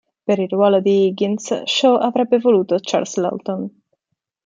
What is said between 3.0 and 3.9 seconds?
Laughton.